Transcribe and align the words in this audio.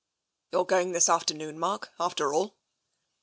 XIX" 0.45 0.49
You're 0.53 0.65
going 0.65 0.91
this 0.93 1.09
afternoon, 1.09 1.59
Mark, 1.59 1.91
after 1.99 2.33
all? 2.33 2.55